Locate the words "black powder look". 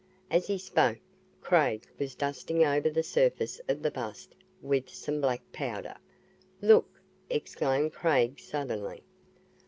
5.21-6.99